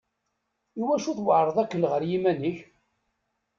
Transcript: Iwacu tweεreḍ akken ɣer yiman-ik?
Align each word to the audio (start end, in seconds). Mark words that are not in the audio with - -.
Iwacu 0.79 1.11
tweεreḍ 1.17 1.57
akken 1.63 1.83
ɣer 1.91 2.01
yiman-ik? 2.09 2.59